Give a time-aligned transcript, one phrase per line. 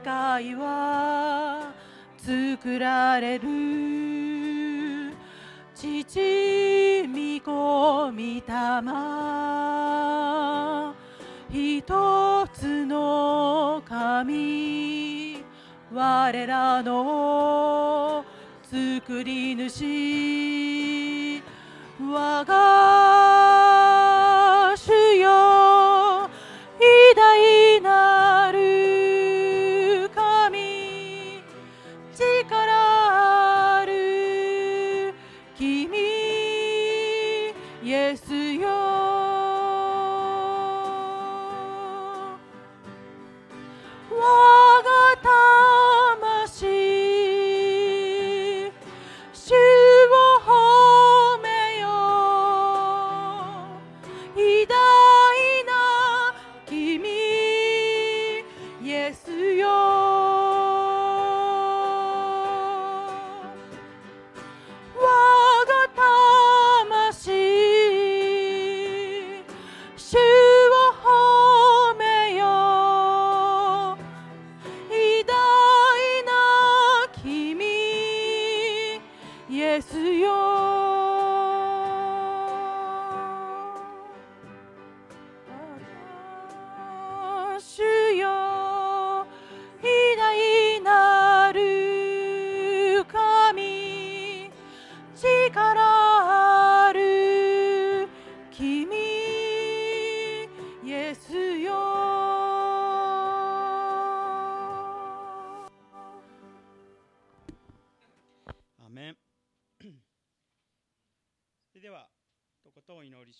[0.00, 1.74] 世界は
[2.16, 3.46] 作られる。
[5.74, 8.42] 父御子御霊
[11.50, 15.44] 一つの神。
[15.92, 18.24] 我らの
[18.62, 21.42] 作り主。
[22.00, 23.99] 我が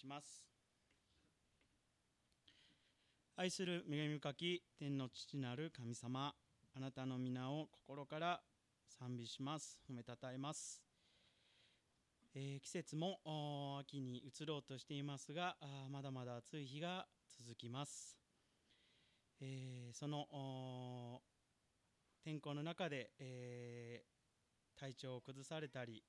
[0.01, 0.47] します。
[3.37, 6.35] 愛する恵み深き天の父なる神様
[6.75, 8.41] あなたの皆を心から
[8.99, 9.79] 賛美します。
[9.91, 10.83] 褒めたたえます、
[12.35, 13.19] えー季節も
[13.81, 18.17] 秋に移ろうとしていますがあまだまだ暑い日が続きます、
[19.41, 21.21] えーその
[22.23, 24.11] 天候の中で、えー
[24.79, 26.03] 体調を崩されたり、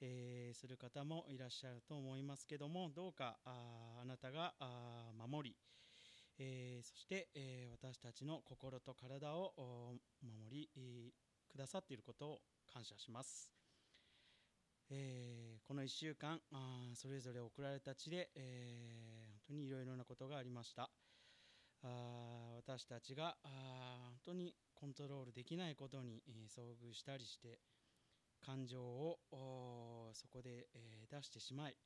[0.00, 4.54] えする方もいらっしゃると思いますけどもどうかああなたが
[5.28, 5.56] 守り、
[6.38, 9.52] えそして、え私たちの心と体を
[10.22, 11.12] 守り、
[11.50, 12.38] くださっていることを
[12.72, 13.57] 感謝します、
[14.90, 20.90] えーこの1週間あそれぞれ送られた地で、えー本当にいろいろなことがありました。
[21.82, 27.60] あ私たちがあ本当にコントロールできないことに、えー遭遇したりして
[28.40, 31.76] 感情をそこで、えー出してしまい、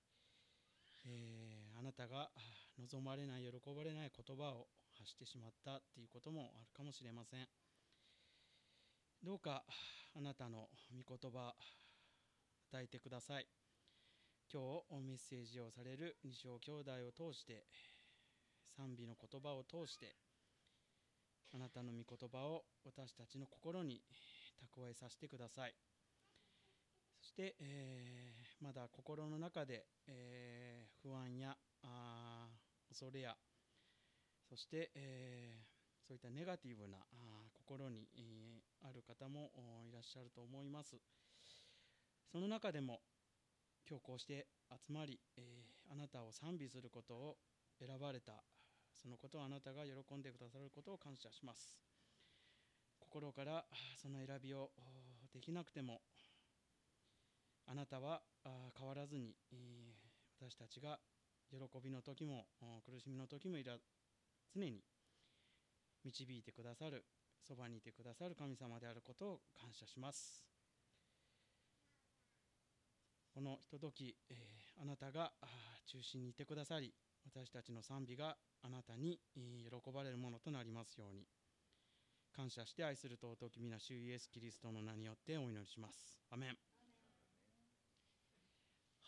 [1.05, 2.31] えーあなたが
[2.78, 7.48] 望まれない喜ばれない言葉を発してしまったっていうこともあるかもしれません。
[9.22, 9.64] どうか
[10.14, 11.55] あなたの御言葉
[12.72, 13.46] 与えてください。
[14.50, 17.66] 今日メッセージをされる西尾兄弟を通して
[18.76, 20.16] 賛美の言葉を通して
[21.54, 24.00] あなたの御言葉を私たちの心に
[24.74, 25.74] 蓄えさせてください。
[27.20, 32.48] そして、えーまだ心の中で、えー不安やあ
[32.88, 33.36] 恐れや
[34.48, 39.52] そして、えーそういったネガティブなあ心に、えーある方も
[39.88, 40.96] いらっしゃると思います。
[42.32, 43.00] その中でも
[43.87, 47.37] 今日こうして集まり、えーあなたを賛美することを
[47.79, 48.43] 選ばれた。
[48.96, 51.76] そのことをあなたが喜んでくださることを感謝します。
[52.99, 53.64] 心から
[54.00, 54.70] その選びを
[55.34, 56.00] できなくても
[57.67, 58.23] あなたは
[58.79, 59.93] 変わらずに、え
[60.40, 60.99] 私たちが
[61.50, 62.46] 喜びの時も
[62.87, 63.76] 苦しみの時もいら
[64.55, 64.82] 常に
[66.05, 67.05] 導いてくださる
[67.46, 70.51] そばにいてくださる神様であることを感謝します。
[73.34, 75.31] このひととき、えーあなたが
[75.87, 76.93] 中心にいてくださり
[77.25, 81.25] 私たちの賛美があなたに喜ばれるものとなりますように。
[82.34, 86.19] 感謝して愛する尊き皆主イエスキリストの名によってお祈りします。
[86.31, 86.56] アメン。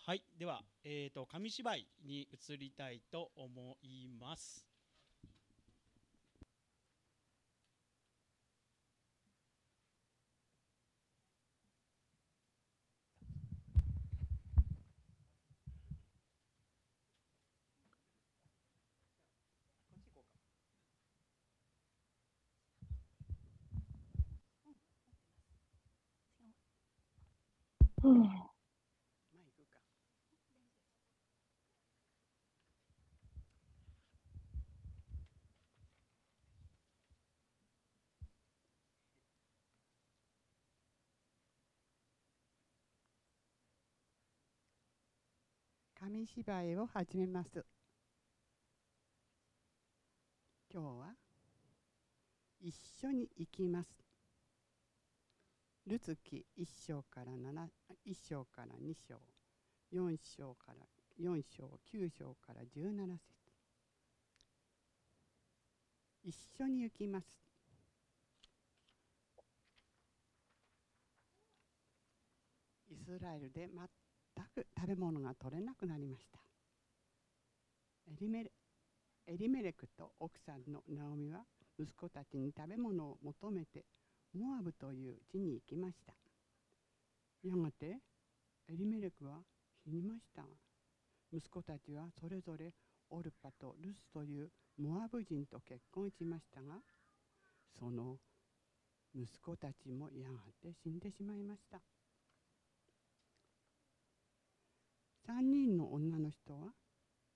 [0.06, 4.74] はいでは、えー、と紙芝居に移りたいと思います。
[28.05, 28.29] 紙
[46.27, 47.65] 芝居を始めます。
[50.71, 51.15] 今日は
[52.61, 54.04] 一緒に行きます。
[55.87, 57.69] ルツキ1章から7
[58.07, 59.17] 1章から2章
[59.93, 60.87] 4章から
[61.23, 63.21] 4章9章から17節。
[66.25, 67.27] 一緒に行きます。
[72.91, 76.39] イスラエルで全く食べ物が取れなくなりました。
[78.11, 78.53] エリメレ
[79.27, 81.45] エリメレクと奥さんのナオミは
[81.79, 83.85] 息子たちに食べ物を求めて
[84.35, 86.13] モアブという地に行きました。
[87.45, 87.99] やがて
[88.69, 89.39] エリメレクは
[89.85, 90.43] 死にました。
[91.33, 92.73] 息子たちはそれぞれ
[93.11, 96.81] オルパとルスというモアブ人と結婚しましたが
[97.79, 98.17] その
[99.15, 101.81] 息子たちもやがて死んでしまいました。
[105.29, 106.73] 3人の女の人は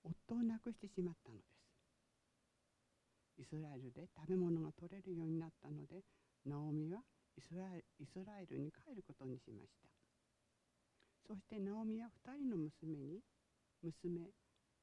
[0.03, 1.43] 夫を亡くしてしまったので
[3.37, 3.41] す。
[3.41, 6.03] イスラエルで食べ物が取れるようになったので
[6.45, 7.01] ナオミは
[7.37, 9.89] イスラエルに帰ることにしました。
[11.27, 13.21] そしてナオミは2人の娘に
[13.83, 14.31] 娘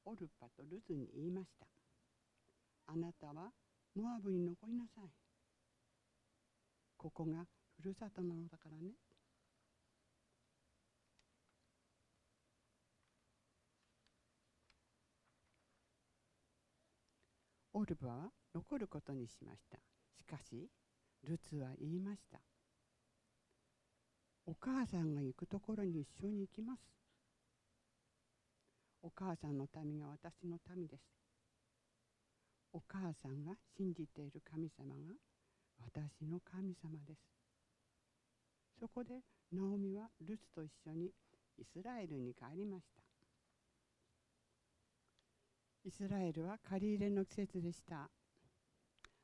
[0.04, 1.66] オルパとルズに言いました。
[2.86, 3.52] あなたは
[3.94, 5.10] モアブに残りなさい。
[6.96, 8.92] ここがふるさとなのだからね。
[17.74, 19.78] オルバは残ることにしました。
[20.16, 20.70] しかし
[21.28, 22.38] ルツは言いました。
[24.46, 26.80] お母さんが行くところに一緒に行きます。
[29.02, 31.02] お母さんの民が私の民です。
[32.72, 35.14] お母さんが信じている神様が
[35.80, 37.20] 私の神様です。
[38.78, 39.20] そこで
[39.52, 41.10] ナオミはルツと一緒に
[41.58, 43.02] イスラエルに帰りました。
[45.84, 48.10] イスラエルは借り入れの季節でした。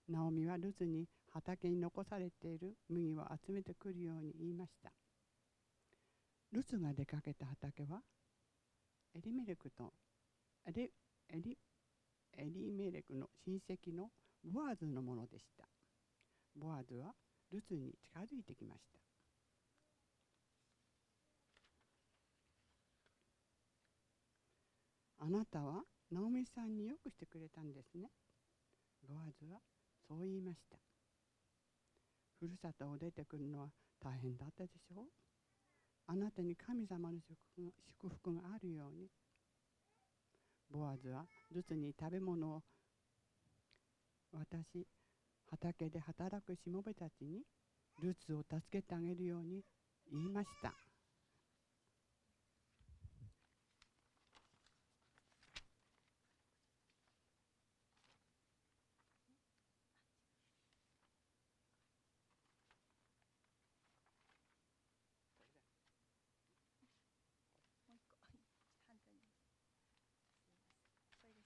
[0.08, 4.92] ナオミはルツに畑に残されている麦を集めてくるように言いました。
[6.52, 8.02] ルツが出かけた畑は
[9.14, 9.92] エリメレクと
[10.66, 10.90] エリ
[11.30, 11.58] エリ
[12.36, 14.10] エリメレクの親戚の
[14.44, 15.64] ボアズのものでした。
[16.54, 17.14] ボアズは
[17.50, 18.98] ルツに近づいてきました。
[25.24, 28.10] あなたはナオミさんによくしてくれたんですね。
[29.08, 29.60] ボアズは
[30.08, 30.91] そう言いました。
[32.42, 33.68] ふるさとを出てくるのは
[34.02, 35.02] 大変だったでしょ？
[35.02, 35.04] う
[36.08, 39.08] あなたに神様の祝福祝福があるように。
[40.72, 42.62] ボアズはルツに食べ物を
[44.32, 44.86] 私
[45.50, 47.42] 畑で働くしもべたちに
[48.02, 49.62] ルツを助けてあげるように
[50.10, 50.74] 言いましたも
[67.92, 69.20] う一個反対にすいません
[71.20, 71.44] それで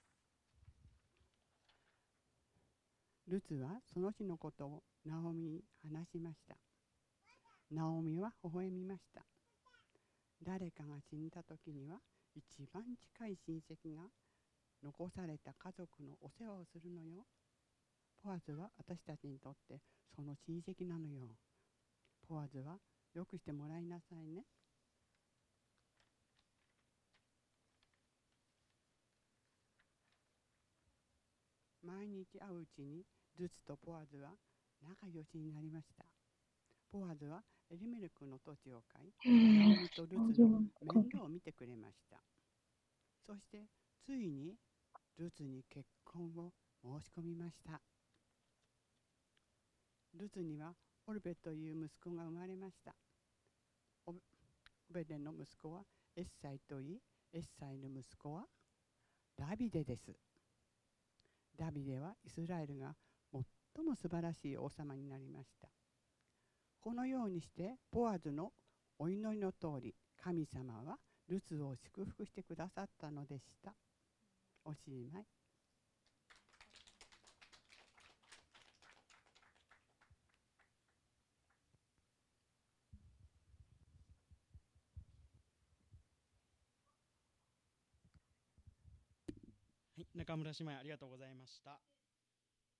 [3.26, 6.57] すルツはその日のことをナオミに話しました。
[7.69, 9.21] ナオミは微笑みました。
[10.43, 11.99] 誰かが死んだ時には
[12.33, 12.81] 一番
[13.13, 14.09] 近い親戚が
[14.83, 17.25] 残された家族のお世話をするのよ。
[18.23, 19.81] ポアズは私たちにとって
[20.15, 21.29] その親戚なのよ。
[22.27, 22.79] ポアズは
[23.13, 24.45] よくしてもらいなさいね。
[31.83, 33.05] 毎日会ううちに
[33.37, 34.31] ルツとポアズは
[34.81, 36.05] 仲良しになりました。
[36.91, 39.11] ポアズはエリメルクの土地を買い
[39.59, 42.17] ナオミとルツの面倒を見てくれました。
[43.25, 43.65] そして
[44.05, 44.55] ついに
[45.17, 47.81] ルツに結婚を申し込みました。
[50.13, 50.73] ルツには
[51.05, 52.95] オルベという息子が生まれました。
[54.07, 54.13] オ
[54.93, 55.81] ベデの息子は
[56.15, 56.99] エッサイといい
[57.33, 58.45] エッサイの息子は
[59.37, 60.15] ダビデです。
[61.57, 62.95] ダビデはイスラエルが
[63.77, 65.69] 最も素晴らしい王様になりました。
[66.81, 68.51] このようにしてボアズの
[68.97, 73.75] お祈りの通り神様はルツを祝福してくださったのでした。
[74.65, 74.79] おし
[75.13, 75.25] まい。
[89.97, 91.71] はい、中村姉妹ありがとうございました。
[91.71, 91.77] も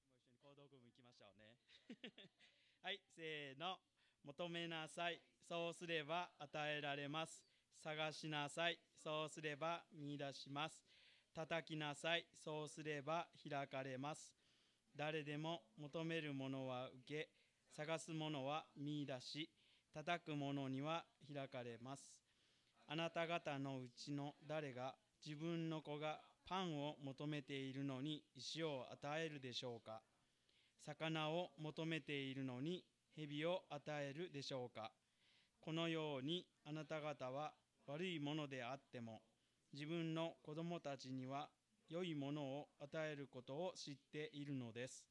[0.06, 1.68] う一緒に行動組行きましょうね。
[2.84, 3.78] はい、せーの。
[4.24, 5.22] 求めなさい。
[5.48, 7.46] そうすれば与えられます。
[7.82, 8.80] 探しなさい。
[9.02, 10.86] そうすれば見出します。
[11.34, 12.26] 叩きなさい。
[12.44, 14.34] そうすれば開かれます。
[14.96, 17.30] 誰でも求めるものは受け、
[17.76, 19.50] 探すものは見出し、
[19.94, 22.04] 叩くものには開かれます。
[22.88, 30.02] あなた方のうちの誰が自分の子がパンを求めているのに石を与えるでしょうか
[30.86, 34.92] 魚を求めているのに蛇を与えるでしょうか。
[35.60, 37.54] このようにあなた方は
[37.88, 39.22] 悪いものであっても
[39.74, 41.50] 自分の子供たちには
[41.90, 45.06] 良いものを与えることを知っているのです。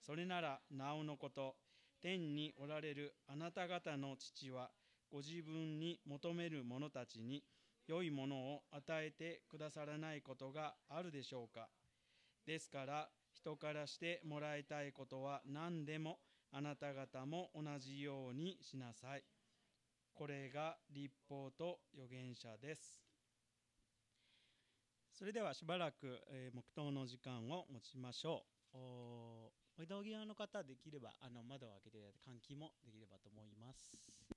[0.00, 1.56] それならなおのこと
[2.00, 4.70] 天におられるあなた方の父は
[5.10, 7.44] ご自分に求める者たちに
[7.86, 11.68] 良いものを与えてくださらないことがあるでしょうか。
[12.46, 16.18] ですから人からしてもらいたいことは何でも
[16.52, 19.24] あなた方も同じようにしなさい。
[20.14, 23.00] これが立法と預言者です。
[25.12, 28.76] それではしばらく、えー黙祷の時間を持ちましょう。
[28.76, 28.78] お
[29.78, 34.29] お移動際の方できればあの窓を開けて換気もできればと思います。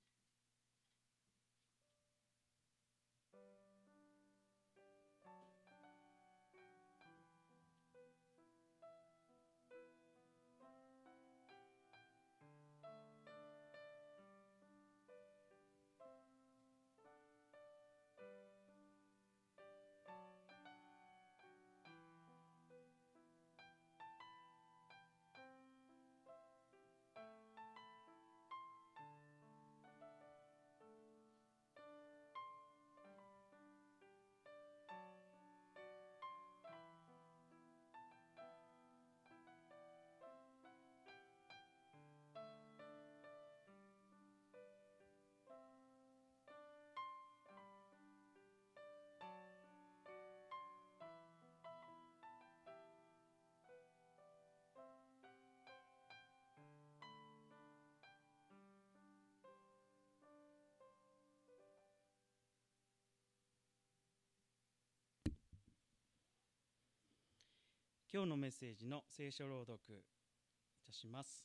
[68.14, 71.44] 今日のメッセージの聖書朗読いたします。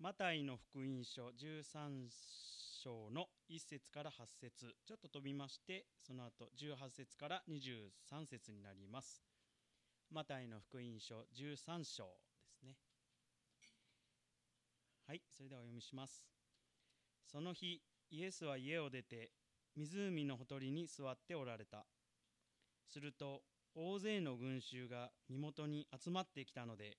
[0.00, 2.08] マタイの福音書13
[2.82, 9.22] 章の1節から8節ちょっと飛びまして、その後18節から23節になります。
[10.10, 12.06] マタイの福音書13章
[12.42, 12.74] ですね。
[15.06, 16.26] はい、それではお読みします。
[17.24, 19.30] その日、イエスは家を出て、
[19.76, 21.86] 湖のほとりに座っておられた。
[22.84, 23.42] すると、
[23.74, 26.98] 大勢の群衆が身元に集まってきたので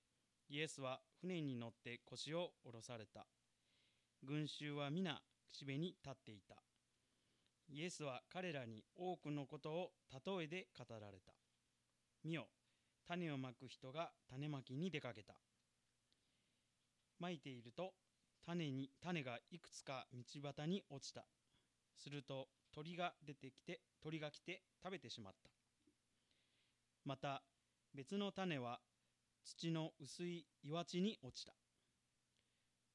[0.52, 3.26] イエスは船に乗って腰を下ろされた。
[4.22, 6.56] 群衆は皆岸辺に立っていた。
[7.70, 9.92] イエスは彼らに多くのことを
[10.26, 11.32] 例えで語られた。
[12.26, 12.48] 見よ
[13.08, 15.36] 種をまく人が種まきに出かけた。
[17.18, 17.94] まいていると
[18.46, 20.20] 種に種がいくつか道
[20.56, 21.24] 端に落ちた。
[21.96, 25.61] すると鳥が出てきて鳥が来て食べてしまった。
[27.06, 27.42] また
[27.94, 28.80] 別の種は
[29.44, 31.54] 土の薄い岩地に落ちた。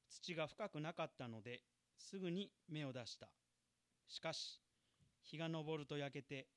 [0.09, 1.61] 土が深くなかったので
[1.97, 3.27] すぐに芽を出した。
[4.07, 4.61] しかし
[5.23, 6.47] 日が昇ると焼けて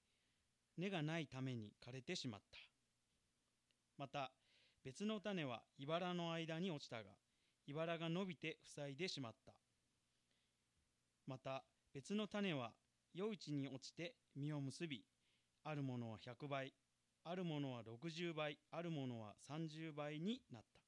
[0.79, 2.59] 根がないために枯れてしまった。
[3.99, 4.31] また
[4.85, 7.11] 別の種は茨の間に落ちたが
[7.67, 9.53] 茨が伸びて塞いでしまった。
[11.27, 12.71] また別の種は
[13.19, 15.05] 余市に落ちて実を結び
[15.65, 16.73] あるものは100倍
[17.25, 20.81] あるものは60倍あるものは30倍になった。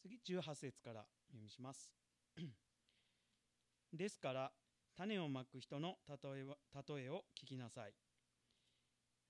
[0.00, 1.94] 次18節から読みします。
[3.92, 4.52] ですから
[4.96, 6.56] 種をまく人の例えは
[6.88, 7.94] 例えを聞きなさい。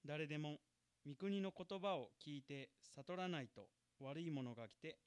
[0.05, 0.59] 誰でも
[1.07, 3.69] 御国の言葉を聞いて悟らないと
[4.01, 4.99] 悪いものが来て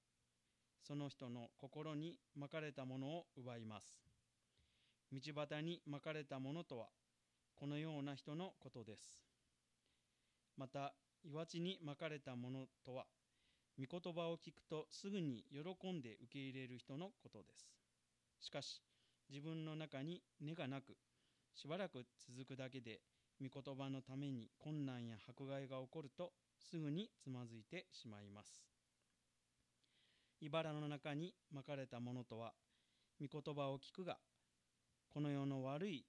[0.82, 3.98] その人の心にまかれたものを奪います。
[5.12, 6.88] 道端にまかれたものとは
[7.56, 9.25] このような人のことです。
[10.58, 10.94] また
[11.24, 13.06] 岩地にまかれたものとは
[13.78, 17.68] 御言葉を聞くとすぐに喜んで受け入れる人のことです。
[18.40, 18.82] しかし
[19.30, 20.96] 自分の中に根がなく
[21.54, 23.02] しばらく続くだけで
[23.42, 28.64] 御言葉のために困難や迫害が起こるとすぐにつまずいてしまいます。
[30.42, 32.54] 茨の中にまかれたものとは
[33.20, 34.18] 御言葉を聞くが
[35.10, 36.06] この世の悪い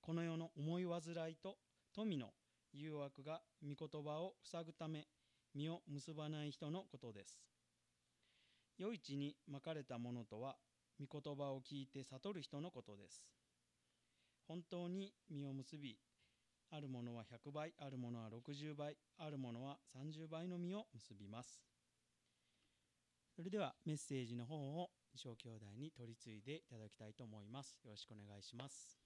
[0.00, 1.56] この世の思い煩いと
[1.94, 2.32] 富の
[2.72, 5.06] 誘惑が御言葉を塞ぐため
[5.54, 7.40] 実を結ばない人のことです。
[8.80, 10.56] 余市にまかれたものとは
[10.98, 13.24] 御言葉を聞いて悟る人のことです。
[14.46, 15.96] 本当に実を結び
[16.70, 21.62] あるものは100倍あるものは60倍あるものは30倍の実を結びます。
[23.34, 27.78] それではメッセージの方を小兄弟に取り次いでいただきたいと思います。
[27.84, 28.99] よろしくお願いします。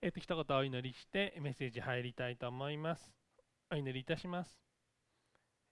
[0.00, 3.12] えっと、一言お祈りしてメッセージ入りたいと思います。
[3.72, 4.56] お祈りいたします。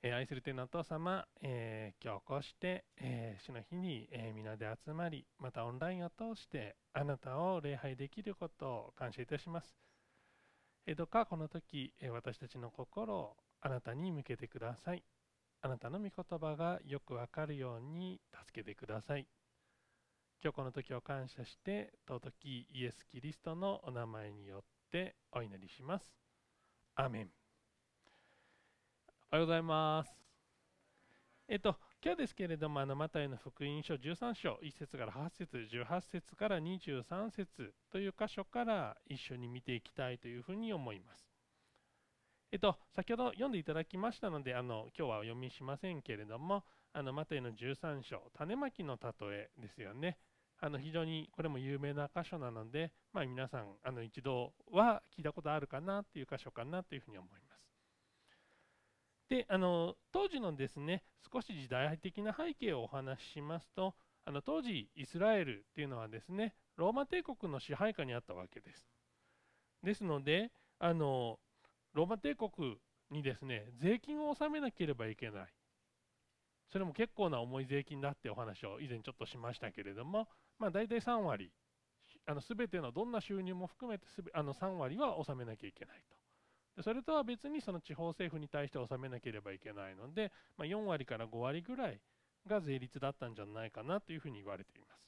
[0.03, 9.79] えー、愛する天のお父様、えー、今日こうして、え、主の日に、え皆で集まり、またオンラインを通してあなたを礼拝できることを感謝いたします。
[10.87, 15.05] えどうかこの時、え私たちの心をあなたに向けてください。
[15.61, 19.29] あなたの御言葉がよくわかるように助けてください。
[20.43, 26.05] 今日この時を感謝して尊きイエス・キリストのお名前によってお祈りします。
[26.95, 27.31] アメン。
[29.33, 30.13] おはようございます。
[31.49, 41.27] えっと、今日ですけれども、あのマタイの福音書13章、1節から8節、18節から23節という箇所から一緒に見ていきたいというふうに思います。
[42.53, 50.19] えっと、先ほど読んでいただきましたので、あの今日はお読みしませんけれども、あのマタイの13章、種まきの例えですよね。
[50.61, 57.69] あの非常にこれも有名な箇所なので、まあ、皆さんあの一度は聞いたことあるかなっていう箇所かなというふうに思います。
[59.29, 68.89] であの当時のですね少し時代的な背景をお話ししますとあの当時イスラエルっていうのはですねローマ帝国の支配下にあったわけです。
[69.83, 71.39] ですのであの
[71.93, 72.79] ローマ帝国
[73.11, 75.47] にですね税金を納めなければいけない
[76.69, 81.53] それも結構な重い税金だってお話を以前ちょっとしましたけれども、まあ、大体3割
[82.27, 86.17] あの全てのどんな収入も含めてすべあの3割は納めなきゃいけないと。
[86.77, 92.01] でそれとは別にその地方政府に対して納めなければいけないので、まあ、4割から5割ぐらい
[92.47, 95.07] が税率だったんじゃないかなというふうに言われています。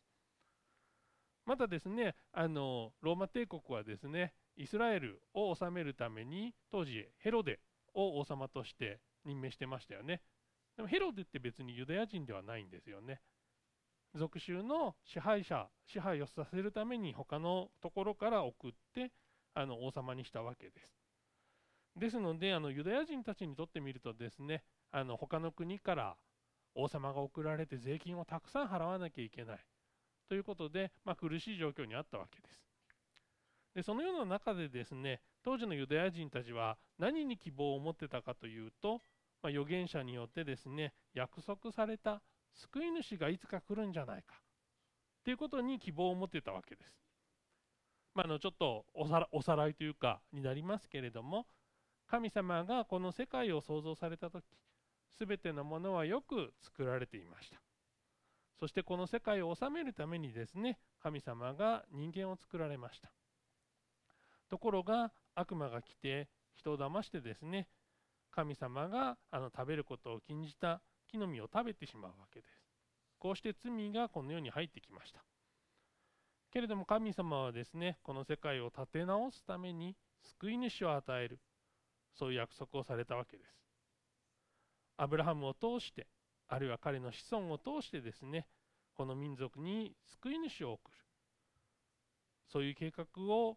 [1.45, 7.61] またですねあのローマ帝国はですねイスラエルを治めるために当時ヘロデ
[7.95, 10.23] を王様として任命してましたよね。
[10.77, 13.21] でもヘロデって別にユダヤ人ではないんですよね。
[14.15, 19.13] 属州の支配者支配をさせるために他のところから送って
[19.55, 20.99] あの王様にしたわけです。
[21.97, 26.17] ですのであのユダヤ人たちにとってみるとですねあの他の国から
[26.75, 29.59] 王様が送られて税金をたくさん払わなきゃいけない
[30.29, 32.63] ということで、まあ、苦しい状況にあったわけです。
[33.75, 39.01] でそのような中でですね当時のユダヤ人たちは何に希望を持ってたかというと、
[39.43, 42.23] まあ、預言者によってですね約束された
[42.55, 44.35] 救い主がいつか来るんじゃないか。
[45.25, 46.99] ということに希望を持ってたわけです。
[48.15, 51.47] まあ、のちょっとおさらいというかになりますけれども
[52.09, 54.43] 神様がこの世界を創造された時
[55.21, 57.61] 全てのものはよく作られていました。
[58.59, 63.13] そしてこの世界を治めるためにですね神様が人間を作られました。
[64.51, 67.69] ところが悪魔が来て人を騙してですね
[68.31, 72.53] 神様があの食べることを禁じた木の実を食べてしまうわけです。
[73.19, 75.25] こうして罪がこの世に入ってきました。
[76.53, 81.41] けれども神様はですね、この世界を立て直すために救い主を与える
[82.15, 83.49] そういう約束をされたわけです
[84.97, 86.07] アブラハムを通して
[86.49, 88.47] あるいは彼の子孫を通してですね
[88.95, 90.99] この民族に救い主を送る
[92.53, 93.57] そういう計画を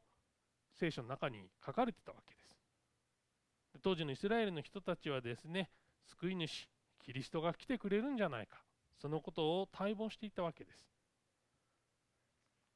[0.80, 5.70] 聖書の中に書かれてたわけです当時のイスラエルの人たちはですね
[6.06, 6.70] 救い主
[7.04, 8.62] キリストが来てくれるんじゃないか。
[9.02, 10.86] そのことを待望していたわけです。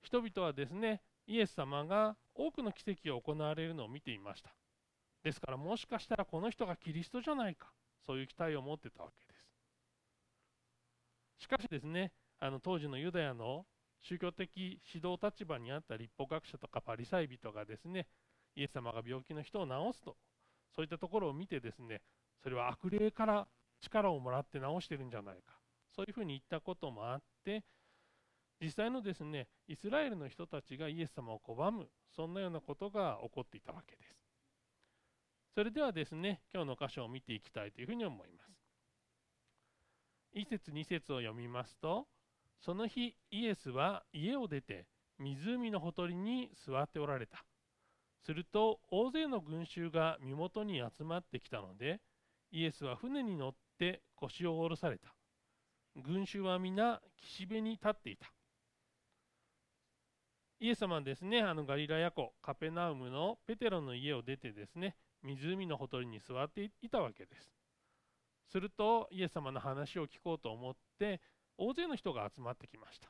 [0.02, 4.52] 人々はですねイエス様が多くの奇跡を行われるのを見ていました。
[5.24, 7.72] ですからもしかしたらこの人がキリストじゃないか。
[8.06, 9.46] そういう期待を持ってたわけです。
[11.38, 13.66] しかしですねあの当時のユダヤの
[14.02, 18.08] 宗教的指導立場にあった立法学者とかパリサイ人がですね
[18.56, 20.16] イエス様が病気の人を治すと
[20.76, 22.02] そういったところを見てですね
[22.44, 23.48] それは悪霊から
[23.86, 25.54] 力をもらって治してるんじゃないか。
[25.96, 27.64] そういうふうに言ったこともあって
[28.60, 31.90] 実際のですねイスラエルの人たちがイエス様を拒む。
[32.16, 34.16] そんなようなことが起こっていたわけです。
[35.54, 38.52] それではですね今日の箇所を見ていきたいというふうに思います。
[40.36, 42.08] 1節2節を読みますと
[42.60, 44.86] その日イエスは家を出て
[45.18, 47.46] 湖のほとりに座っておられた。
[48.26, 52.02] すると大勢の群衆が身元に集まってきたので
[52.52, 55.14] イエスは船に乗って腰を下ろされた。
[55.96, 58.32] 群衆は皆岸辺に立っていた。
[60.60, 67.52] イエス様はですねあのガリラヤ湖カペナウムのペテロの家を出てですね湖のほとりに座っていたわけです。
[68.52, 71.20] するとイエス様の話を聞こうと思って
[71.58, 73.10] 大勢の人が集まってきました。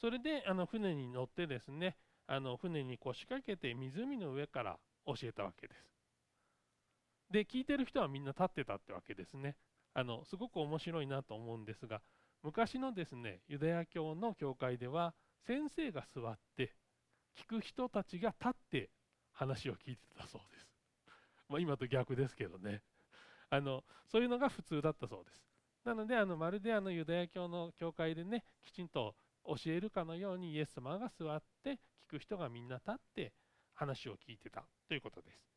[0.00, 1.96] それであの船に乗ってですね
[2.26, 5.99] あの船に腰掛けて湖の上から教えたわけです。
[7.30, 9.56] で聞いてる人はみんな立ってたってわけですね
[9.94, 12.00] あのすごく面白いなと思うんですが
[12.42, 15.14] 昔のですねユダヤ教の教会では
[15.46, 16.74] 先生が座って
[17.36, 18.90] 聞く人たちが立って
[19.32, 20.66] 話を聞いてたそうです。
[21.48, 22.82] まあ、今と逆ですけどね
[23.48, 25.42] あのそういうのが普通だったそうです。
[25.84, 29.14] なのであのまるであのユダヤ教の教会でねきちんと
[29.46, 31.78] 教えるかのようにイエス様が座って聞
[32.10, 33.32] く人がみんな立って
[33.74, 35.49] 話を聞いてたということです。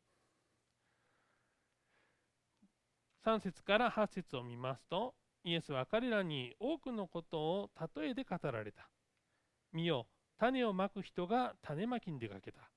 [3.26, 8.90] 3節から8節を見ますとイエスは彼らに多くのことを例えで語られた。
[9.72, 10.08] 見よ
[10.38, 12.70] 種をまく人が種まきに出かけた。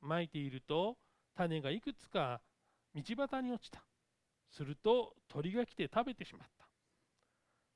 [0.00, 0.96] まいていると
[1.36, 2.40] 種がいくつか
[2.94, 3.84] 道端に落ちた。
[4.50, 6.68] すると鳥が来て食べてしまった。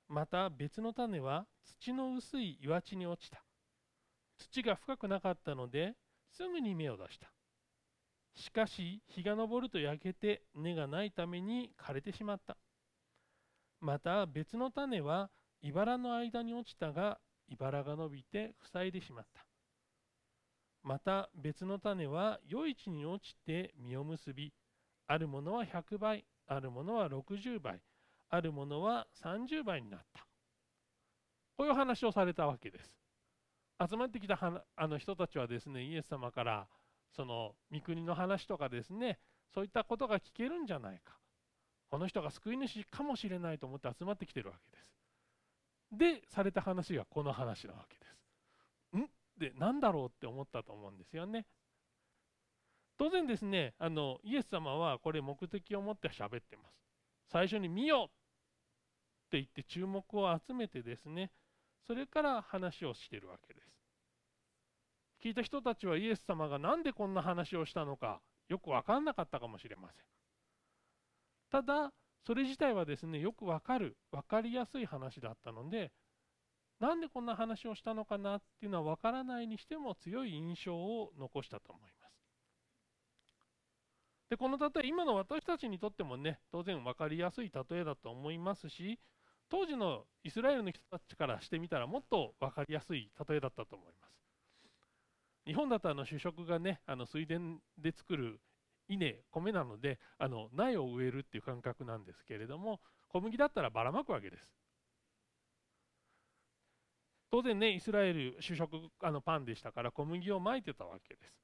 [0.09, 1.47] また別の種は
[1.81, 3.43] 土の薄い岩地に落ちた。
[4.39, 5.95] 土が深くなかったので
[6.31, 7.31] すぐに芽を出した。
[8.37, 12.57] しかし日が昇ると焼けて根がないために枯れてしまった。
[13.81, 15.31] また別の種は
[15.63, 17.19] 茨の間に落ちたが
[17.49, 19.47] 茨が伸びて塞いでしまった。
[20.83, 24.53] また別の種は余市に落ちて実を結び、
[25.09, 27.81] あるものは100倍、あるものは60倍、
[28.29, 30.27] あるものは30倍になった。
[31.57, 32.95] こういう話をされたわけです。
[33.89, 34.39] 集まってきた
[34.77, 36.69] あの人たちはですね、イエス様から
[37.17, 39.19] その御国の話とかですね、
[39.55, 41.17] そういったことが聞けるんじゃないか。
[41.89, 44.93] この人が救い主かもしれないと思って集まってきてるわけです。
[45.93, 48.97] でされた話がこの話なわけです。
[48.99, 49.09] ん？
[49.39, 51.47] で何だろうって思ったと思うんですよね。
[52.99, 56.77] 当然ですねあのイエス様はこれ目的を持って喋ってます。
[57.29, 61.31] 最初に「見よ!」って言って注目を集めてですね
[61.87, 63.76] それから話をしてるわけです。
[65.27, 70.05] 聞いた人たちはイエス様が何でこんな話をしたのかよく分かんなかったかもしれません。
[71.51, 71.93] ただ
[72.25, 75.91] それ自体はですねよくわかる分かりやすい話だったので
[76.79, 82.15] なんでこんな話をしたのかなっていうのは分からないにしても強い印象を残したと思います。
[84.31, 89.01] でこの例え今の私たちにとってもね当然分かりやすい例えだと思いますし
[89.49, 94.26] 当時のイスラエルの人たちからしてみたらもっと分かりやすい例えだったと思います。
[95.47, 97.35] 日本だとあの主食がねあの水田
[97.79, 98.41] で作る
[98.89, 104.51] 稲米なのであの苗を植えるっていう感覚なんですけれども小麦だったらばらまくわけです。
[107.31, 111.35] 当然ねイスラエル主食あのパンでしたから小麦をまいてたわけです。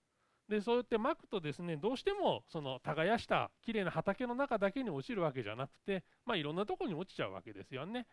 [0.48, 8.06] でそうやってまくとですねどうしてもその耕したきれいな畑の中だけに落ちるわけじゃなくてまあいろんなとこに落ちちゃうわけですよね。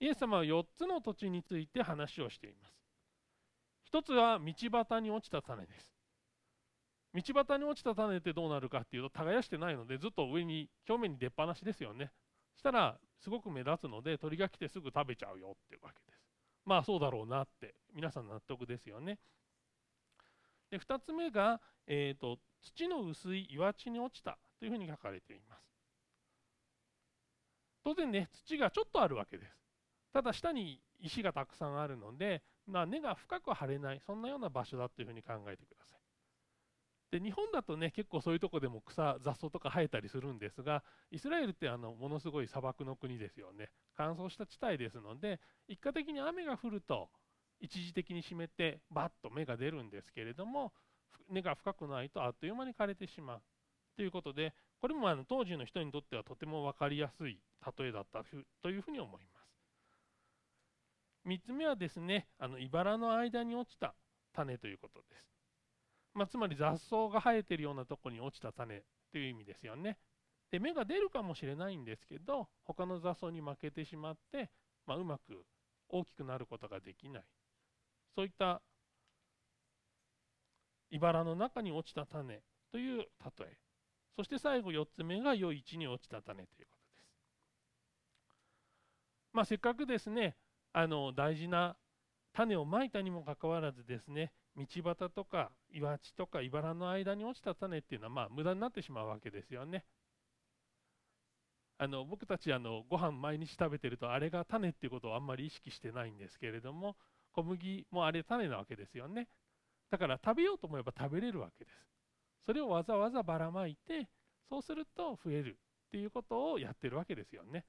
[0.00, 2.81] イエス様は4つの土地について話をしています。
[3.92, 4.52] 一つは道
[4.84, 5.92] 端に落ちた種です
[7.14, 12.10] 道端に落ちた種ってどうなるかっていうと耕してないのでずっと上に表面に出っ放しですよね
[12.56, 16.20] したらすごく目立つので鳥が来てすぐ食べちゃうよっていうわけです
[16.64, 19.18] まあそうだろうなって皆さん納得ですよね
[20.72, 25.62] で2つ目が、えーと、土の薄い岩地に落ちたというふうに書かれています。
[27.84, 29.54] 当然ね土がちょっとあるわけです。
[30.14, 36.00] ただ下に石がたくさんあるので、まあ、根が深く張れないそんなような場所だというふうに考えてください。
[37.12, 43.70] で日本だとね結構そういうとこでも草雑草とか生えたりするんですがイスラエルってあのものすごい砂漠の国ですよね。
[43.94, 47.10] 乾燥した地帯ですので一過的に雨が降ると
[47.60, 50.72] 一時的に湿ってバッと芽が出るんですけれども
[51.28, 53.42] 根が深くないとあっという間に枯れてしまう。
[53.94, 57.38] ということでこれもあの当時の人にとってはとても分かりやすい
[57.78, 58.24] 例えだった
[58.62, 59.31] というふうに思います。
[61.26, 63.94] 3つ目はですねあの茨の間に落ちた
[64.32, 65.32] 種ということです
[66.14, 68.82] まあ、つまり雑草が生えているようなとこに落ちた種
[69.12, 69.98] という意味ですよね。
[70.50, 74.50] で芽が出るかもしれないんですけど他の雑草に負けてしまって、
[74.86, 75.46] まあ、うまく
[75.88, 77.24] 大きくなることができない
[78.14, 78.60] そういった
[80.90, 83.06] 茨の中に落ちた種という例
[83.46, 83.56] え
[84.14, 87.14] そして最後4つ目が良い位置に落ちた種ということです。
[89.32, 90.36] まあ、せっかくですね
[90.72, 91.76] あの大事な
[92.32, 99.84] 種をまいたにもかかわらずですね道端とか岩地とか茨の間に落ちた種っていうのはまあ無駄になってしまうわけですよね。
[101.78, 106.96] あの僕たちあのご飯毎日食べてるとあれが種っていうことをあんまり意識してないんですけれども
[107.32, 109.28] 小麦もあれ種なわけですよね。
[109.90, 111.76] だから食べようと思えば食べれるわけです。
[112.46, 114.08] それをわざわざばらまいて
[114.48, 117.64] そうすると増えるっていうことをやってるわけですよね。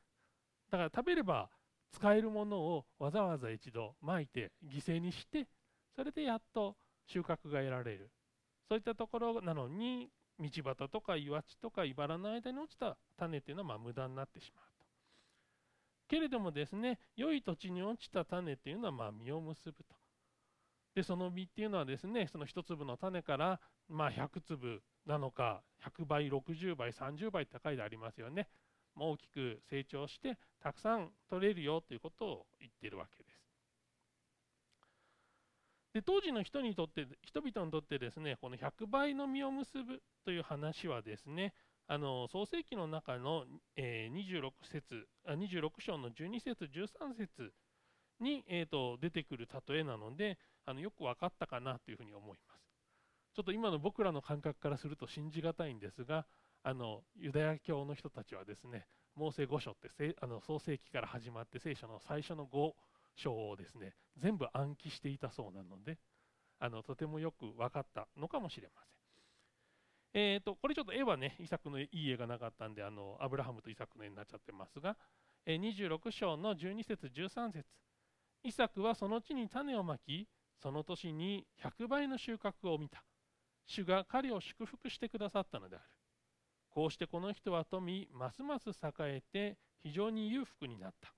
[0.69, 1.49] だから食べれば
[1.93, 5.47] 使えるものをわざわざ一度まいて犠牲にして
[5.95, 6.75] それでやっと
[7.08, 8.10] 収穫が得られる
[8.67, 14.86] そういったところなのに道端とか岩地とか茨の間に落ちた種っていうのはま無駄になってしまうと。
[16.08, 19.95] けれどもですね良い土地に落ちた種っていうのはま実を結ぶと。
[20.95, 28.47] でその実っていうのはですねその1粒の種からま100粒なのか100倍60倍30倍って書いてありますよね。
[28.95, 33.43] 大きく成長してたくさん取れるよということを言ってるわけです。
[35.93, 41.53] で当時の人にとって人々にとってですねこの100倍の実を結ぶという話はですね
[41.88, 47.53] あの創世記の中の、え、26節あ26章の12節13節
[48.19, 52.63] に、えーと、出てくる例えなのであのよく分かったかなというふうに思います。
[53.36, 56.25] ちょっと今の僕らの感覚からすると信じがたいんですが
[56.63, 62.71] あのユダヤ教の人たちはですねモーセ5書ってあの創世記から始まって聖書の最初の5
[63.15, 65.97] 章をですね全部暗記していたそうなので
[66.60, 68.93] あのとてもよく分かったのかもしれません。
[70.15, 74.95] えーと、これちょっと絵はねイサクのいい絵がなかったんであのアブラハムとイサクの絵になっちゃってますが、
[75.45, 77.65] えー、26章の12節13節。
[78.43, 80.28] イサクはその地に種をまき
[80.62, 83.04] その年に100倍の収穫を見た。
[83.65, 85.86] 主が彼を祝福してくださったのである。
[86.73, 91.13] こうしてこの人は富ますます栄えて非常に裕福になった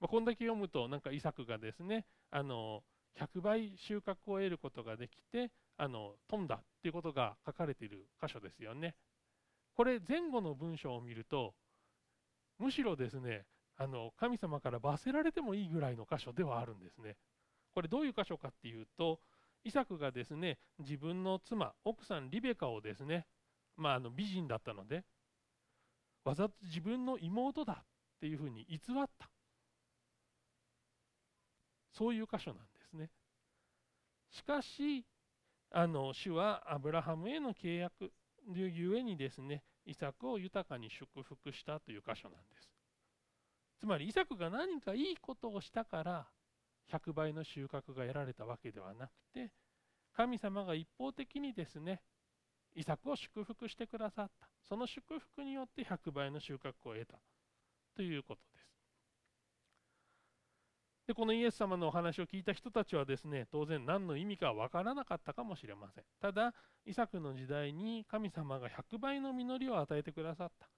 [0.00, 2.82] まあ、こんだけ読むとなんかイサクがですねあの
[3.20, 8.94] 100倍収穫を得ることができてあの飛んだっていうことが書かれている箇所ですよね。
[9.74, 11.54] これ前後の文章を見ると
[12.58, 13.44] むしろですね
[13.76, 17.16] あの神様から罰せられてもいいぐらいの箇所ではあるんですね。
[17.74, 19.20] これどういう箇所かっていうと
[19.64, 23.26] イサクがですね自分の妻奥さんリベカをですね
[23.76, 25.04] まあ、あの美人だったので
[26.24, 27.84] わざと自分の妹だっ
[28.20, 29.30] ていうふうに偽った
[31.92, 33.10] そういう箇所なんですね。
[34.30, 35.04] しかし、
[35.70, 38.12] あの主はアブラハムへの契約
[38.54, 42.70] ゆえにですね、イサクを豊かに祝福したという箇所なんです。
[43.80, 46.26] つまり、イサクが何かいいことをしたから、
[46.90, 49.52] 100倍の収穫が得られたわけではなくて、
[50.12, 52.02] 神様が一方的にですね、
[52.74, 54.48] イサクを祝福してくださった。
[54.68, 57.18] その祝福によって100倍の収穫を得た。
[57.96, 58.70] ということです。
[61.10, 66.04] でこのイエス様のお話を聞いた人たちはですね当然何の意味かわからなかったかもしれません。
[66.20, 66.54] ただ
[66.86, 70.68] イサクの時代に神様が100倍の実りを与えてくださった。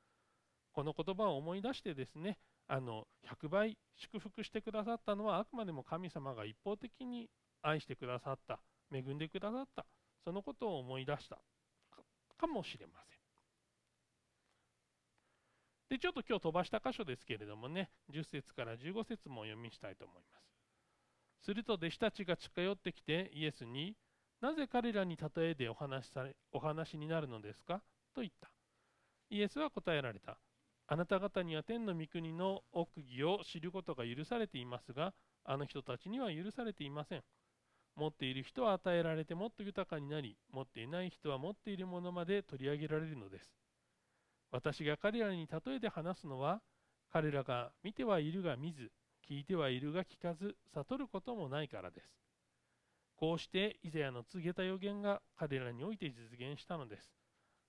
[0.72, 7.28] この言葉を思い出してですねあの100倍祝福してくださったのはあくまでも神様が一方的に
[7.60, 8.58] 愛してくださった。
[8.90, 9.84] 恵んでくださった。
[10.24, 11.38] そのことを思い出した。
[12.42, 13.18] かもしれません
[15.90, 21.44] で、ちょっと今日飛ばした箇所ですけれどもね、10節から15節も読みしたいと思います。
[21.44, 23.94] すると弟子たちが近寄ってきてイエスに、
[24.40, 27.82] なぜ彼らに例えでお話されお話になるのですか？
[28.14, 28.50] と言った。
[29.30, 30.38] イエスは答えられた。
[30.88, 35.12] あなた方には天の御国の奥義を知ることが許されていますが、
[35.44, 37.22] あの人たちには許されていません。
[37.96, 43.54] 持っている人は与えられてもっと豊かになり持っていない人は持っているものまで取り上げられるのです。
[44.50, 46.60] 私が彼らに例えて話すのは
[47.10, 48.90] 彼らが見てはいるが見ず
[49.28, 52.08] 聞いてはいるが聞かず悟ることもないからです。
[53.16, 57.12] こうしてイザヤの告げた予言が彼らにおいて実現したのです。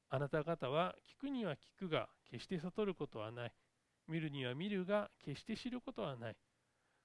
[0.09, 1.57] あなた方は聞くには聞
[1.87, 3.53] くが決して悟ることはない。
[4.07, 6.35] 見るには見るが決して知ることはない。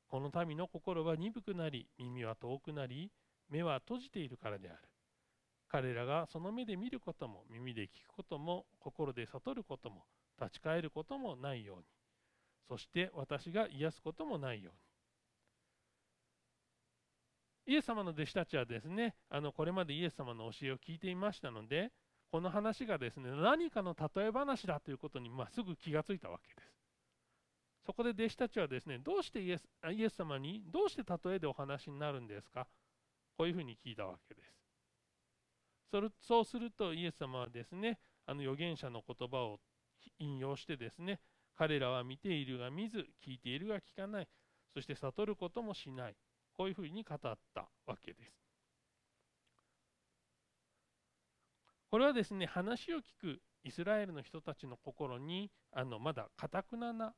[0.09, 3.11] この民の心は鈍くなり耳は遠くなり
[3.51, 4.79] 目は閉じているからである。
[5.71, 10.05] 彼らがその目で見ることも耳で聞くことも心で悟ることも
[10.40, 11.85] 立ち返ることもないように。
[12.68, 14.75] そして私が癒すこともないよう
[17.68, 17.75] に。
[17.75, 21.92] イエス様の弟子たちはですねあのこれまでイエス様の教えを聞いていましたので
[22.31, 26.78] この話がですね何かの例え話だということに、まあ、すぐ気がついたわけです。
[27.88, 32.66] そこで弟子たちはですねどうしてイエスイエス様にどうして例えでお話になるんですか？
[33.38, 34.53] こういうふうに聞いたわけです。
[35.90, 39.59] それそうするとイエス様はですねあの預言者の言葉を
[40.18, 41.18] 引用してですね
[41.57, 44.29] 彼らは見ているが見ず聞いているが聞かない。
[44.74, 46.14] そして悟ることもしない。
[46.59, 48.33] こういうふうに語ったわけです。
[51.90, 57.14] これはですね話を聞くイスラエルの人たちの心にあのまだかたくなな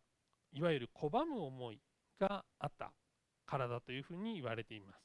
[0.53, 1.81] いわゆる拒む思い
[2.19, 2.93] があった
[3.47, 5.05] からだというふうに言われています。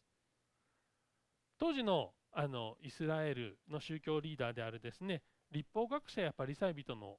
[1.57, 7.17] 当時のあのイスラエルの宗教リーダーであるですね立法学者やパリサイ人の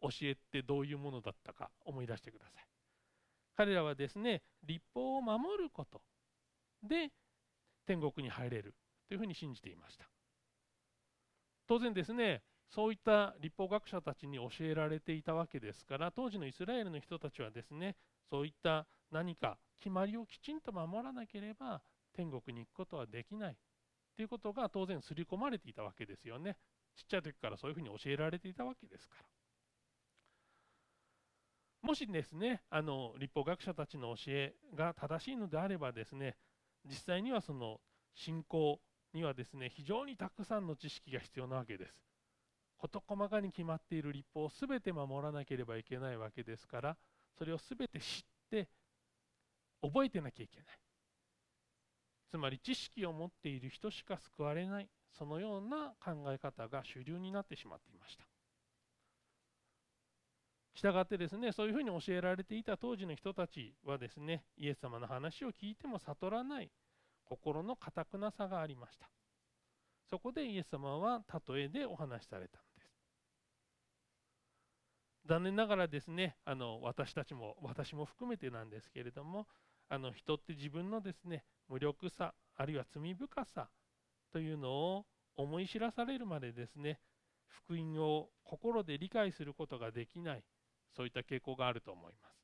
[0.00, 2.64] 教えってどういうものだったか思い出してください。
[3.56, 6.00] 彼らはですね立法を守ること
[6.82, 7.10] で
[7.86, 8.74] 天国に入れる
[9.08, 10.08] というふうに信じていました。
[11.66, 17.96] 当然ですねそういった立法学者たちに教えられていたわけですから当時のイスラエルの人たちはですね
[18.28, 21.80] そういった何か決まりをきちんと守らなければ
[22.14, 23.56] 天国に行くことはできない。
[24.16, 26.56] ということが当然刷り込まれていたわけですよね。
[26.96, 29.28] ちっちゃい時からそういうふうに教えられていたわけですから。
[31.82, 36.36] もしですねあの立法学者たちの教えが正しいのであればですね
[36.84, 37.80] 実際にはその
[38.14, 38.80] 信仰
[39.12, 42.00] にはですね非常にたくさんの知識が必要なわけです。
[42.78, 46.96] 事細かに決まっている立法を全て守らなければいけないわけですから
[47.38, 48.68] それを全て知って
[49.82, 50.66] 覚えてなきゃいけない。
[52.30, 54.88] つまり知識を持っている人しか救われない。
[55.12, 58.24] そのような考え方が主流になってしまっていました。
[60.74, 66.70] したがってですねそういうふうに教えられていた当時の人たちはですねイエス様の話を聞いても悟らない。
[67.24, 69.10] 心のかたくなさがありました。
[70.08, 72.65] そこでイエス様は例えでお話しされた。
[75.26, 79.46] 残念ながらですねあの私たちも私も含めてなんですけれども
[79.88, 83.68] あの人って自分のですね無力さあるいは罪深さ
[84.32, 87.00] というのを思い知らされるまでですね
[87.48, 90.44] 福音を心で理解することができない
[90.96, 92.36] そういった傾向があると思います。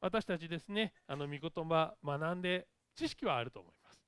[0.00, 4.00] 私たちですねあの御言葉学んで知識はあると思います。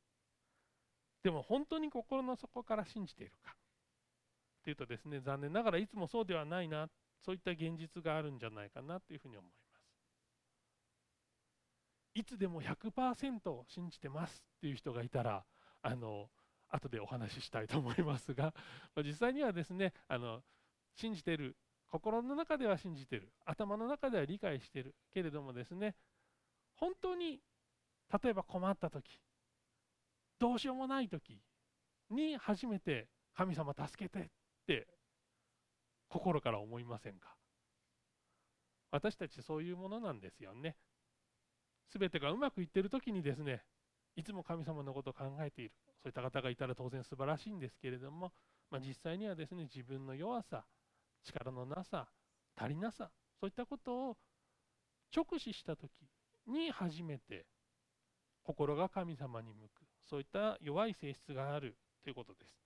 [1.22, 3.56] でも本当に心の底から信じているか
[4.66, 6.88] というとですね残念ながらいつもそうではないな
[7.24, 9.66] そういった現実があるんじゃないかなというふうに思います。
[12.14, 15.44] いつでも100%信じてますっていう人がいたら
[15.82, 16.28] あの
[16.68, 18.52] 後でお話ししたいと思いますが
[19.04, 20.42] 実際にはですねあの
[20.96, 25.94] 信じてる心の中では信じてる頭の中では理解してるけれどもですね
[26.74, 27.40] 本当に
[28.20, 29.20] 例えば困った時
[30.40, 31.40] どうしようもない時
[32.10, 34.32] に初めて神様助けて
[34.72, 34.88] って
[36.08, 37.36] 心から思いませんか？
[38.90, 40.76] 私たちそういうものなんですよね。
[41.92, 43.62] 全てがうまくいってる時にですね
[44.16, 45.72] いつも神様のことを考えている。
[46.02, 48.32] そういった方がいたら当然素晴らしいんですけれども、
[48.70, 50.64] まあ、実際にはですね自分の弱さ
[51.24, 52.08] 力のなさ
[52.56, 53.10] 足りなさ
[53.40, 54.16] そういったことを
[55.14, 55.90] 直視した時
[56.46, 57.46] に初めて
[58.42, 59.70] 心が神様に向く。
[60.08, 62.65] そういった弱い性質があるということです。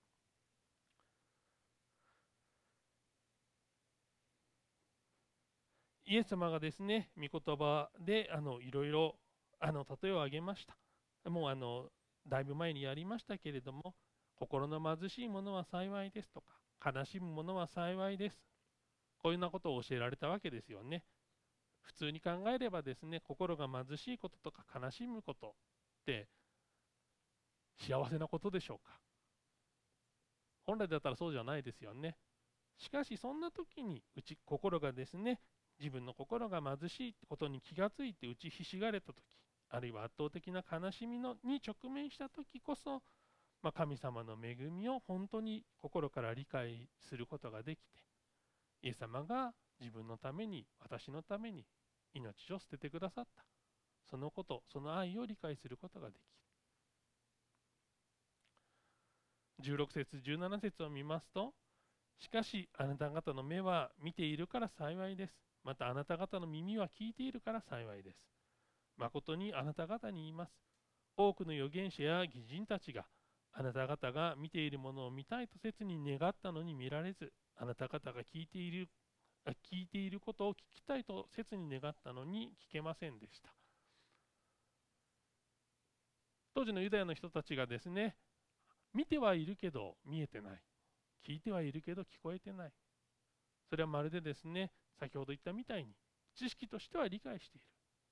[6.11, 9.15] イエス様がですね、御言葉であのいろいろ
[9.61, 11.29] あの例えを挙げました。
[11.29, 11.85] もうあの
[12.27, 13.95] だいぶ前にやりましたけれども、
[14.35, 18.43] 心の貧しい者は幸いですとか、悲しむ者は幸いです。
[19.19, 21.05] こういうようなことを教えられたわけですよね。
[21.79, 25.51] 普通に考えればですね、心が貧しいこととか悲しむことっ
[26.05, 26.27] て
[27.77, 28.99] 幸せなことでしょうか。
[30.65, 32.17] 本来だったらそうじゃないですよね。
[32.77, 35.39] しかしそんな時にうち心がですね
[35.81, 39.15] 自分の心が貧しいことに気がついて打ちひしがれた時
[39.69, 43.01] あるいは圧倒的な悲しみのに直面した時こそ、
[43.63, 47.85] まあ、神様の恵みを本当に心から理解することができて
[48.83, 51.65] イエス様が自分のために私のために
[52.13, 53.43] 命を捨ててくださった。
[54.09, 56.17] そのことその愛を理解することができ
[59.63, 59.75] る。
[59.75, 61.53] 16節17節を見ますと
[62.21, 65.33] しかしあなた方の目は見ているから幸いです。
[65.63, 68.29] またあなた方の耳は聞いているから幸いです。
[68.97, 70.53] 誠にあなた方に言います。
[71.17, 73.05] 多くの預言者や義人たちが
[73.51, 78.87] あなた方が見ているものを見たいと切に願ったのに見られずあなた方が聞いている
[79.71, 83.49] 聞いていることを聞きたいと切に願ったのに聞けませんでした。
[86.53, 88.15] 当時のユダヤの人たちがですね
[88.93, 90.61] 見てはいるけど見えてない。
[91.27, 92.71] 聞いてはいるけど聞こえてない。
[93.69, 95.93] それはまるでですね先ほど言ったみたいに
[96.35, 97.65] 知識としては理解している。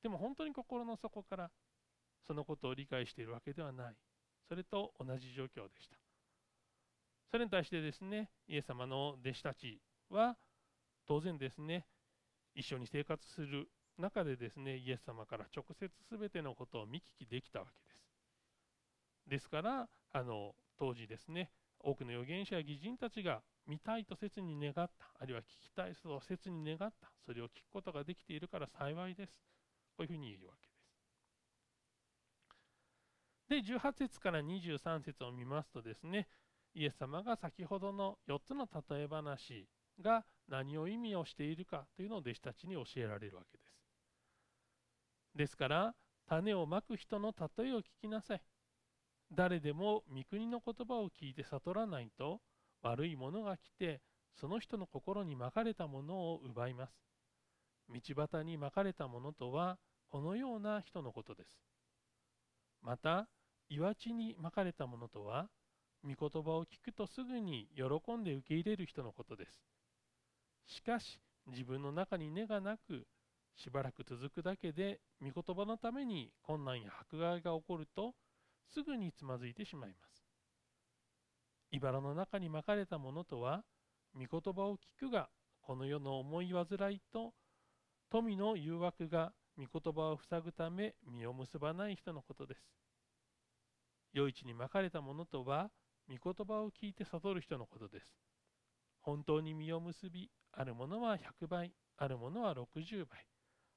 [0.04, 1.52] でも本当に心の底から
[2.26, 3.96] そのことを理解しているわけではない。
[4.48, 5.98] それと同じ状況でした。
[7.30, 9.80] それに対してですねイエス様の弟子たち
[10.10, 10.36] は
[11.08, 11.86] 当然ですね
[12.56, 18.00] 一緒に生活する中でですねイエス様から直接全てのことを見聞きできたわけです。
[19.28, 21.52] ですからあの当時ですね
[21.82, 29.34] 多くの預言者や義人たちが見たいと切に願ったあるいは聞きたいと切に願ったそれを聞くことができているから幸いです。
[29.96, 30.68] こういうふうに言うわけ
[33.56, 33.70] です。
[33.70, 36.28] で18節から23節を見ますとですね
[36.74, 39.68] イエス様が先ほどの4つの例え話
[40.02, 43.76] が何を意味をしているかというのを弟子たちに教えられるわけです。
[45.36, 45.96] ですから
[46.28, 48.42] 種をまく人の例えを聞きなさい。
[49.32, 52.42] 誰でも御国の言葉を聞いて悟らないと
[52.82, 54.02] 悪いものが来て
[54.40, 56.94] その人の心にまかれたものを奪います。
[57.90, 59.78] 道端にまかれたものとは
[60.10, 61.50] このような人のことです。
[62.82, 63.28] また
[63.70, 65.50] 岩地にまかれたものとは
[66.04, 69.62] 御言葉を聞くとすぐに喜んで受け入れる人のことです。
[70.66, 73.06] しかし自分の中に根がなく
[73.56, 78.14] しばらく続くだけで御言葉のために困難や迫害が起こると
[78.74, 80.24] すぐにつまずいてしまいます。
[81.72, 83.64] 茨の中にまかれたものとは、
[84.16, 85.30] 御言葉を聞くが、
[85.62, 87.34] この世の思い煩いと
[88.10, 92.62] 富の誘惑が御言葉を塞ぐため実を結ばない人のことです。
[94.16, 95.70] 余市にまかれたものとは、
[96.08, 98.08] 御言葉を聞いて悟る人のことです。
[99.02, 103.28] 本当に実を結び、あるものは100倍、あるものは60倍、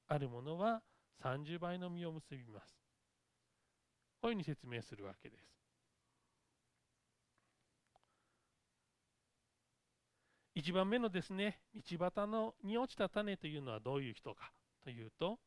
[0.07, 0.81] あるものは
[1.23, 2.82] 30倍の実を結びます。
[4.23, 5.43] こういうふうに説明するわけです。
[10.55, 15.39] 1番目のですね、道端のに落ちた種というのはどういう人かというと、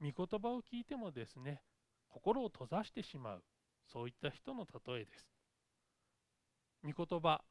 [0.00, 1.60] 御言葉を聞いてもですね、
[2.08, 3.44] 心を閉ざしてしまう、
[3.92, 5.28] そういった人の例えです。
[6.84, 7.42] 御言葉、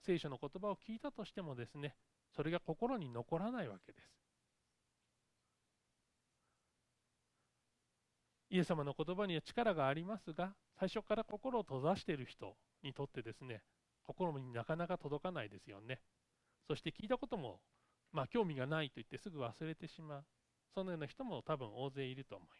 [0.00, 1.96] 聖書の言葉を聞いたとしてもですね、
[2.36, 4.23] それが心に残らないわけです。
[8.54, 13.62] イエス様の言葉には力がありますが最初から心を閉ざしている人にとってですね
[14.06, 15.98] 心になかなか届かないですよね。
[16.68, 17.58] そして聞いたことも
[18.12, 20.24] まあ興味がないと言ってすぐ忘れてしまう。
[20.72, 22.54] そのような人も多分大勢いると思いま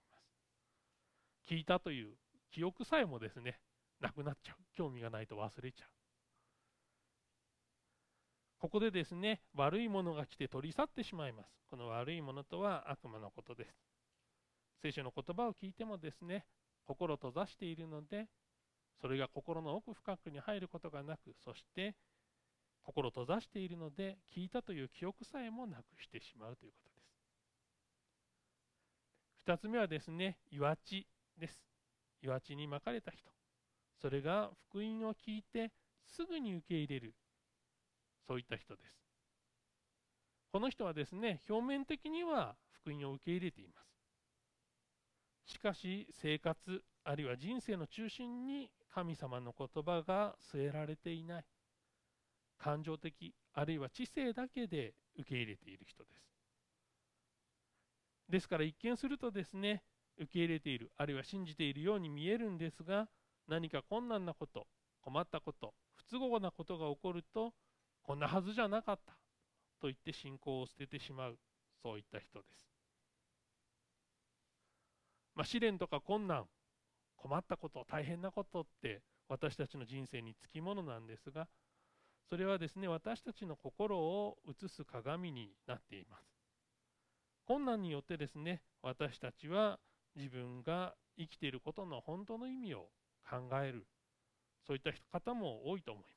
[1.46, 1.54] す。
[1.54, 2.16] 聞いたという
[2.50, 3.60] 記憶さえもですね
[4.00, 4.56] なくなっちゃう。
[4.76, 5.88] 興味がないと忘れちゃう。
[8.58, 11.48] ここでですね悪いものが来て取り去ってしまいます。
[11.70, 13.93] この悪いものとは悪魔のことです。
[14.82, 16.44] 聖書の言葉を聞いてもですね
[16.84, 18.26] 心閉ざしているので
[19.00, 21.94] それが心の奥深くに入ることがなくそして
[22.84, 26.96] 心閉ざしているので聞いたという記憶さえもなくしてしまうということで
[29.56, 29.56] す。
[29.56, 31.06] 2つ目はですね岩地
[31.38, 31.60] です。
[32.22, 33.30] 岩地に巻かれた人。
[34.00, 35.72] それが福音を聞いて
[36.06, 37.14] すぐに受け入れる。
[38.26, 38.98] そういった人です。
[40.52, 43.93] この人はですね表面的には福音を受け入れています。
[45.44, 51.44] しかし生活あるいは人生の中心に神様の言葉が据えられていない。
[52.58, 56.24] 感情的あるいは知性だけで受け入れている人です。
[58.28, 59.82] ですから一見するとですね
[60.18, 63.08] 受け入れているあるいは信じているように見えるんですが
[63.48, 64.66] 何か困難なこと
[65.02, 67.52] 困ったこと不都合なことが起こると
[68.02, 69.12] こんなはずじゃなかった
[69.80, 71.38] と言って信仰を捨ててしまう
[71.82, 72.73] そういった人です。
[75.34, 76.46] まあ、試練とか困難
[77.16, 81.48] 困ったこと大変なことって私たちの人生につきものなんですが
[82.28, 86.22] それはですね私たちの心を映す鏡になっています
[87.46, 89.78] 困難によってですね私たちは
[90.16, 92.88] 自分が生きていることの本当の意味を
[93.28, 93.86] 考える
[94.66, 96.14] そういった方も多いと思います。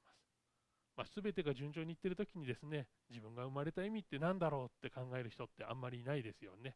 [0.95, 6.76] まあ、全てが順調にいってる時にですね自分が生まれた意味って何だろうって考える人ってあんまりいないですよね。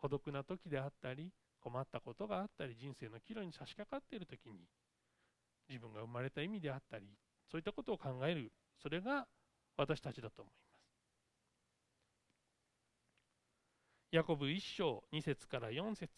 [0.00, 1.30] 孤独な時であったり
[1.60, 4.66] 困ったことがあったり人生の岐路に差し掛かっている時に
[5.68, 7.06] 自分が生まれた意味であったり
[7.50, 9.26] そういったことを考えるそれが
[9.76, 10.70] 私たちだと思います。
[14.12, 16.10] ヤコブ1章2節から4節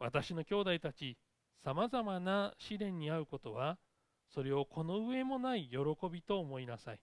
[0.00, 1.18] 私の兄弟たち
[1.62, 3.78] さまざまな試練に遭うことは
[4.34, 5.78] それをこの上もない喜
[6.10, 7.00] びと思いなさい。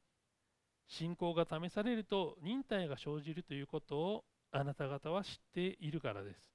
[0.88, 6.52] 信仰が試されると忍耐が生じるということをあなた方は知っているからです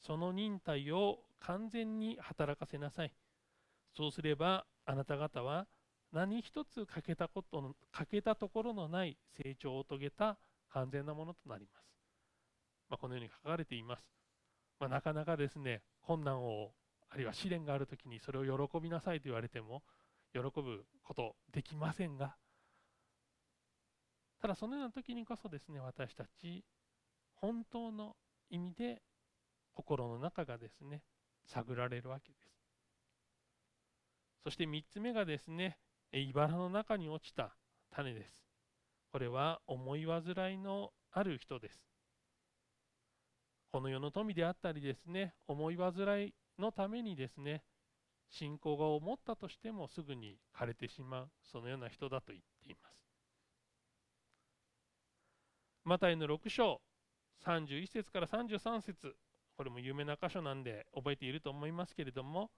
[0.00, 3.12] その忍耐を完全に働かせなさい
[3.96, 5.66] そうすればあなた方は
[6.12, 10.38] 何一つ欠けたことの欠けたところのない成長を遂げた
[10.70, 11.84] 完全なものとなります。
[12.88, 14.02] まあ、このように書かれています。
[14.80, 16.72] まあ、なかなかですね困難を
[17.10, 19.82] あるいは試練がある時にそれを喜びなさいと言われても
[20.32, 22.36] 喜ぶことできませんが
[24.40, 26.64] ただそのような時にこそですね私たち
[27.40, 28.16] 本当の
[28.50, 29.02] 意味で
[29.74, 31.02] 心の中がですね
[31.46, 32.48] 探られるわけです。
[34.44, 35.78] そして3つ目がですね
[36.12, 37.54] 茨の中に落ちた
[37.90, 38.44] 種です。
[39.12, 41.80] これは思い煩いのある人です。
[43.70, 45.92] この世の富であったりですね思い煩
[46.26, 47.62] いのためにですね
[48.30, 52.98] 信仰が思ったとしてもすぐに枯れてしまうそのような人だと言っています。
[55.84, 56.80] マタイの6章
[57.46, 59.14] 31節から33節
[59.56, 62.50] これも有名な箇所なんで覚えていると思いますけれども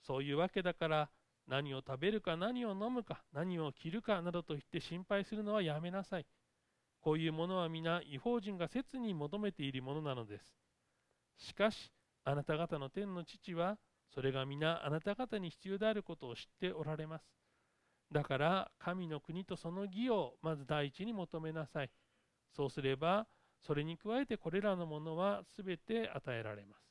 [0.00, 1.10] そういうわけだから
[1.48, 6.26] 何を食べるか何を飲むか何を着るかなどと言って心配するのはやめなさい。
[7.00, 10.54] こういうものは皆違法人が切に求めているものなのです。
[11.36, 11.92] しかし
[12.24, 13.76] あなた方の天の父は
[14.14, 17.24] それが皆あなた方に必要であることを知っておられます。
[18.12, 21.90] だから神の国とその義をまず第一に求めなさい。
[22.54, 23.26] そうすれば
[23.66, 26.82] それに加えてこれらのものはすべて与えられます。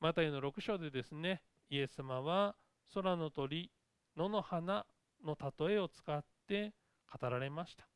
[0.00, 2.54] マタイの6章でですね、イエス様は
[2.94, 3.70] 空の鳥、
[4.16, 4.86] 野の花
[5.24, 6.72] の例えを使って
[7.20, 7.86] 語られました。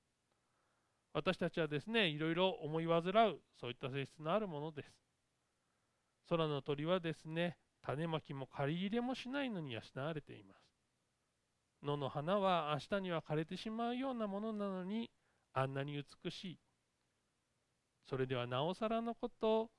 [1.12, 4.90] 私たちはですね、いろいろ思い煩う、そういった性質のあるものです。
[6.28, 10.64] 空の鳥はですね、種まきも借り入れもしないのに養われています。
[11.82, 15.10] 野の花は明日には枯れてしまうようなものなのに、
[15.52, 16.58] あんなに美しい。
[18.08, 19.70] それではなおさらのこと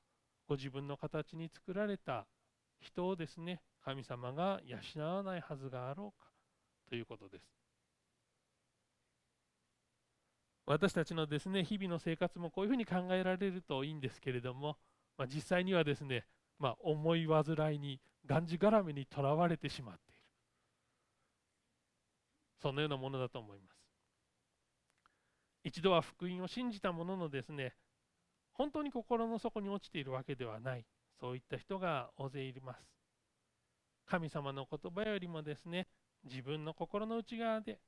[0.48, 2.26] ご自分の形に作られた
[2.80, 6.28] 人をですね神様が養わないはずがあろうか
[6.90, 7.44] ということです。
[10.68, 14.78] 私たちのですね日々の生活もこういうふうに考えられるといいんですけれども、
[15.18, 16.26] まあ、実際にはですね、
[16.58, 20.22] まあ、思い煩いにがんじがらめにとらわれてしまっている。
[22.62, 23.76] そのようなものだと思います。
[25.64, 27.76] 一度は福音を信じたもののですね
[28.58, 30.86] 本当に心の底に落ちているわけではない。
[31.20, 32.80] そういった人が大勢います。
[34.06, 35.88] 神様の言葉よりもですね
[36.24, 37.80] 自分の心の内側で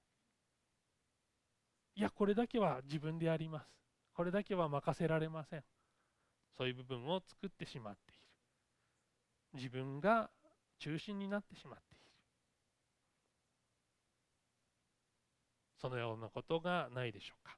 [1.95, 3.68] いやこれだけは自分でやります。
[4.13, 5.63] これだけは任せられません。
[6.57, 8.20] そういう部分を作ってしまっている。
[9.53, 10.30] 自分が
[10.80, 12.01] 中心になってしまっている。
[15.80, 17.57] そのようなことがないでしょうか。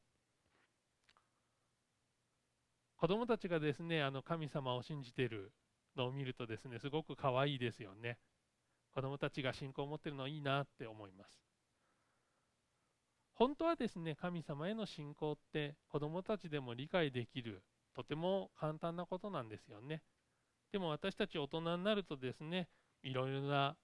[3.00, 5.54] 子供たちがですね、あの神様を信じている
[5.96, 8.18] のを見るとですね、すごく可愛いですよね。
[8.94, 11.42] 子供たちが信仰を持ってるのいいなって思います。
[13.36, 17.64] 本当はですね、神様への信仰って子供たちでも理解できる、
[17.96, 20.04] とても簡単なことなんですよね。
[20.74, 22.68] でも私たち大人になるとですね、
[23.02, 23.78] いろいろな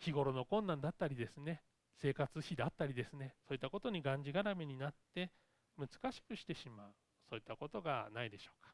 [0.00, 1.62] 日頃の困難だったりですね、
[2.02, 5.30] 生活費だったりですね、そういったことにがんじがらめになって
[5.76, 6.94] 難しくしてしまう。
[7.28, 8.72] そういったことがないでしょうか。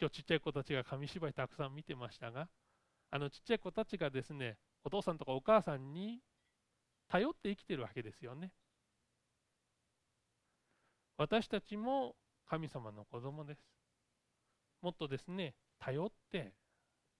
[0.00, 2.48] 今日ちっちゃい子たちが紙芝居たくさん見てましたが
[3.10, 6.20] あのちっちゃい子たちがですねお父さんとかお母さんに
[7.08, 8.50] 頼って生きてるわけですよね。
[11.18, 12.16] 私たちも
[12.48, 13.60] 神様の子供です。
[14.80, 16.52] もっとですね頼って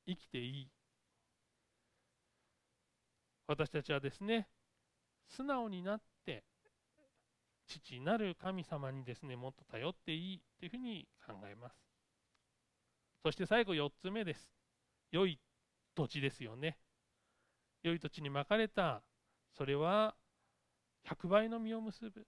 [0.06, 0.68] 生きていい。
[3.46, 4.48] 私たちはですね
[5.28, 6.42] 素直になって
[7.80, 11.76] 父なる神様にですねもっと頼っていいというふうに考えます。
[13.22, 14.52] そして最後4つ目です。
[15.10, 15.38] 良い
[15.94, 16.78] 土地ですよね。
[17.82, 19.02] 良い土地にまかれた。
[19.56, 20.14] それは
[21.08, 22.26] 100倍の実を結ぶ。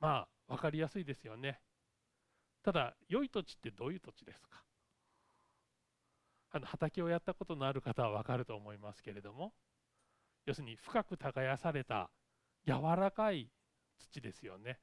[0.00, 1.60] まあ分かりやすいですよね。
[2.62, 4.64] ただ良い土地ってどういう土地ですか？
[6.50, 9.52] あの畑をやったことのある方は分かると思いますけれども。
[10.46, 12.08] 要するに深く耕された
[12.66, 13.50] 柔らかい
[13.98, 14.78] 土ですよね。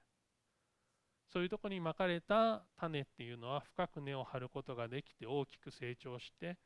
[1.28, 6.58] そういうとこにまかれた種っていうのは深く根を張ることができて大きく成長して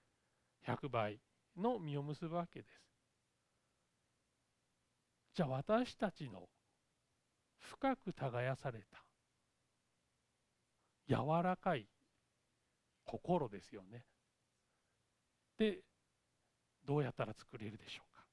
[0.68, 1.20] 100倍
[1.58, 2.89] の実を結ぶわけです。
[5.34, 6.50] じゃあ私たちの
[7.60, 9.04] 深く耕された
[11.08, 11.88] 柔らかい
[13.06, 14.06] 心ですよね。
[15.58, 15.80] で
[16.86, 18.26] どうやったら作れるでしょうか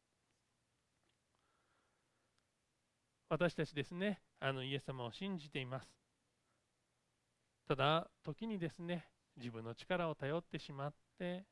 [3.29, 5.89] 私たちですねあのイエス様を信じています。
[7.67, 11.45] ただ時にですね自分の力を頼ってしまって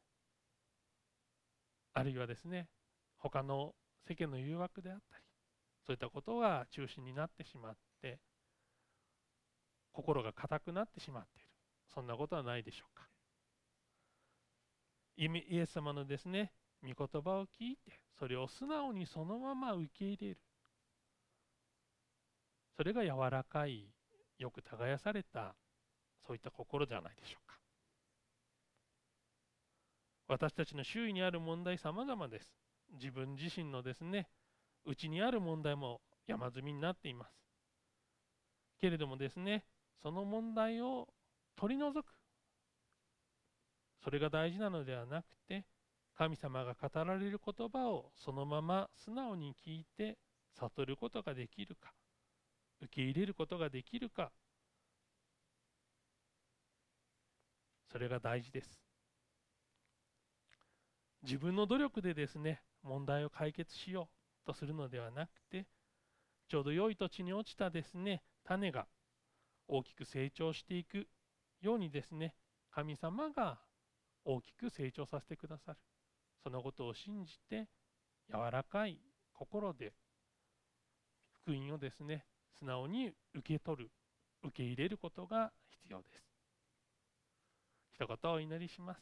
[1.93, 2.69] あるいはですね
[3.19, 3.75] 他の
[4.09, 5.25] 世間の誘惑であったり
[5.87, 8.21] そういったことが中心になってしまって
[9.93, 11.49] 心が硬くなってしまっている。
[11.93, 13.09] そんなことはないでしょうか。
[15.17, 16.53] イエス様のですね
[16.83, 20.39] 御言葉を聞いてそれを素直にそのまま受け入れる。
[22.77, 23.87] それが柔らかい
[24.39, 25.55] よく耕された
[26.27, 27.59] そういった心じゃないでしょうか。
[30.27, 32.51] 私たちの周囲にある問題様々です。
[32.93, 34.29] 自分自身のですね
[34.85, 37.31] うちにある問題も山積みになっています。
[38.81, 39.65] けれどもですね
[40.03, 41.09] その問題を
[41.57, 42.07] 取り除く。
[44.03, 45.65] それが大事なのではなくて
[46.15, 50.19] 神様が語られる言葉をそのまま素直に聞いて
[50.59, 51.93] 悟ることができるか。
[52.83, 54.33] 受け入れることができるか。
[57.91, 58.81] それが大事です。
[61.23, 64.09] 自分の努力でですね問題を解決しよ
[64.45, 65.67] うとするのではなくて
[66.49, 68.87] ちょうど良い土地に落ちたですね種が
[69.67, 71.09] 大きく成長していく
[71.63, 72.35] ようにですね
[72.71, 73.59] 神様が
[74.25, 75.79] 大きく成長させてくださる。
[76.43, 77.69] そのことを信じて
[78.29, 78.99] 柔らかい
[79.33, 79.95] 心で
[81.43, 82.27] 福音をですね
[82.59, 83.91] 素直に受け取る
[84.43, 86.25] 受け入れることが必要です。
[87.95, 89.01] 一言お祈りします。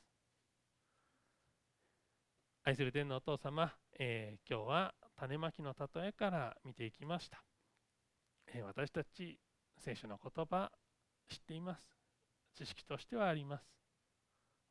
[2.65, 7.43] 愛する天のお父様、えー、今日は種まきの例えから見ていきました、
[8.55, 9.41] えー、私たち
[9.79, 10.71] 聖書の言葉
[11.29, 11.83] 知っています。
[12.55, 13.65] 知識としてはあります。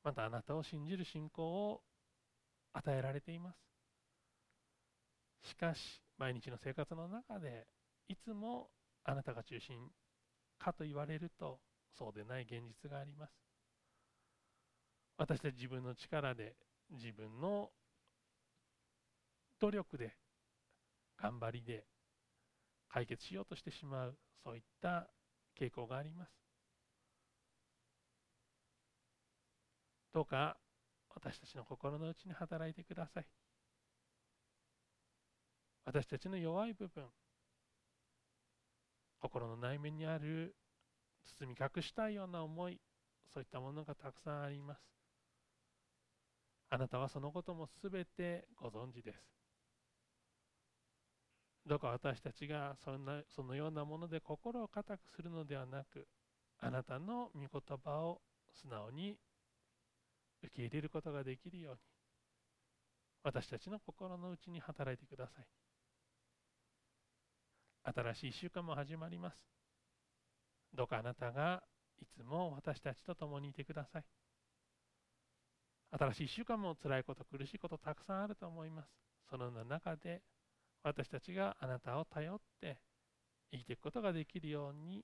[0.03, 1.81] またあなたを信じる信仰を
[2.73, 5.49] 与えられています。
[5.49, 7.67] しかし毎日の生活の中で
[8.07, 8.69] いつも
[9.03, 9.89] あなたが中心
[10.59, 11.59] かと言われると
[11.97, 13.33] そうでない現実があります。
[15.17, 16.55] 私たち自分の力で
[16.91, 17.69] 自分の
[19.59, 20.15] 努力で
[21.17, 21.85] 頑張りで
[22.89, 25.07] 解決しようとしてしまうそういった
[25.59, 26.31] 傾向があります。
[30.13, 30.57] どうか
[31.13, 33.27] 私たちの心の内に働いてください。
[35.85, 37.05] 私たちの弱い部分
[39.21, 40.55] 心の内面にある
[41.39, 42.79] 包み隠したいような思い
[43.33, 44.81] そういったものがたくさんあります。
[46.69, 49.19] あなたはそのこともすべてご存知です。
[51.65, 56.07] どうか私たちがそんなそのようなもので心を固くするのではなく
[56.59, 59.17] あなたの御言葉を素直に
[60.41, 61.79] 受け入れることができるように
[63.23, 65.45] 私たちの心の内に働いてください。
[67.83, 69.37] 新しい1週間も始まります。
[70.73, 71.63] どうかあなたが
[72.01, 74.05] いつも私たちと共にいてください。
[75.91, 78.89] 新しい1週間も辛いこと苦しいことたくさんあると思います。
[79.29, 80.21] そのような中で
[80.83, 82.77] 私たちがあなたを頼って
[83.51, 85.03] 生きていくことができるように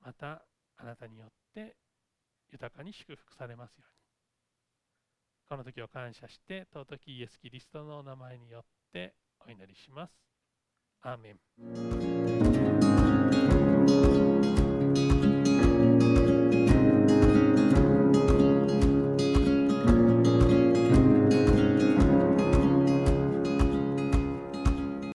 [0.00, 0.42] また
[0.76, 1.76] あなたによって
[2.52, 4.00] 豊かに祝福されますように。
[5.48, 10.29] この時を感謝して尊きイエス・キリストのお名前によってお祈りします。
[11.02, 11.38] Amén.